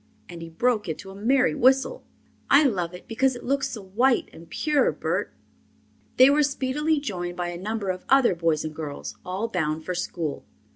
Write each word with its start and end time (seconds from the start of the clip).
And 0.27 0.41
he 0.41 0.49
broke 0.49 0.89
into 0.89 1.11
a 1.11 1.15
merry 1.15 1.53
whistle. 1.53 2.03
"I 2.49 2.63
love 2.63 2.95
it 2.95 3.07
because 3.07 3.35
it 3.35 3.43
looks 3.43 3.69
so 3.69 3.83
white 3.83 4.29
and 4.33 4.49
pure, 4.49 4.91
Bert." 4.91 5.31
They 6.17 6.27
were 6.31 6.41
speedily 6.41 6.99
joined 6.99 7.37
by 7.37 7.49
a 7.49 7.61
number 7.61 7.91
of 7.91 8.05
other 8.09 8.33
boys 8.33 8.65
and 8.65 8.73
girls, 8.73 9.15
all 9.23 9.47
bound 9.47 9.85
for 9.85 9.93
school. 9.93 10.43